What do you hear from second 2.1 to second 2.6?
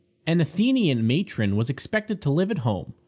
to live at